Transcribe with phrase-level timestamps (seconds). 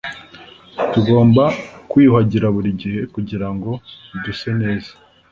[0.91, 1.43] tugomba
[1.89, 3.69] kwiyuhagira buri gihe kugirango
[4.23, 4.91] duse neza